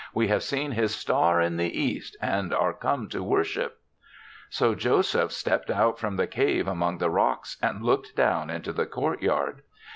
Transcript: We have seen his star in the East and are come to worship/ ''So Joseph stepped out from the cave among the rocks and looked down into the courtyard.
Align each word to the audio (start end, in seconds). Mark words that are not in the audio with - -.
We 0.15 0.29
have 0.29 0.41
seen 0.41 0.71
his 0.71 0.95
star 0.95 1.39
in 1.39 1.57
the 1.57 1.79
East 1.79 2.17
and 2.19 2.55
are 2.55 2.73
come 2.73 3.07
to 3.09 3.23
worship/ 3.23 3.77
''So 4.51 4.75
Joseph 4.75 5.31
stepped 5.31 5.69
out 5.69 5.99
from 5.99 6.15
the 6.15 6.25
cave 6.25 6.67
among 6.67 6.97
the 6.97 7.11
rocks 7.11 7.55
and 7.61 7.83
looked 7.83 8.15
down 8.15 8.49
into 8.49 8.73
the 8.73 8.87
courtyard. 8.87 9.61